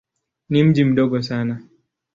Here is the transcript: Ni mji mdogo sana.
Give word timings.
Ni 0.49 0.63
mji 0.63 0.85
mdogo 0.85 1.21
sana. 1.21 1.61